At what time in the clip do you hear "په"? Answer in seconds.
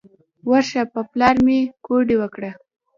0.93-1.01